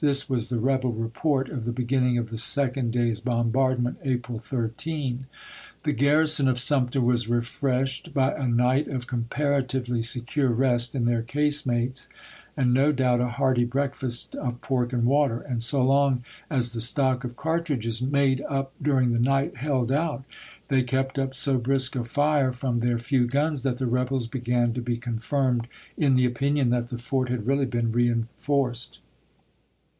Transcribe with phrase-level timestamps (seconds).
[0.01, 3.19] This was the Ripioy, <=>'^^ Report, rebel report of the beginning of the second day's
[3.21, 5.27] ^^r"' yoV bombardment, April 13.
[5.83, 10.49] The garrison of Sumter i 'P *i was refreshed by a night of comparatively secure
[10.49, 12.09] rest in their casemates,
[12.57, 16.81] and, no doubt, a hearty breakfast of pork and water; and, so long as the
[16.81, 20.23] stock of cartridges made up during the night held out,
[20.69, 24.73] they kept up so brisk a fire from their few guns that the rebels began
[24.73, 28.97] to be confirmed in the opinion that the fort had really been reenforced.